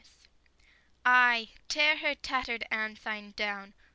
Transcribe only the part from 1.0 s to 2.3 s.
_Ay, tear her